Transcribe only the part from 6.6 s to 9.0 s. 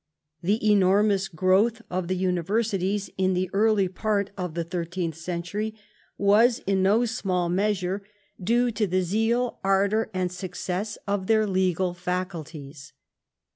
in no small measure due to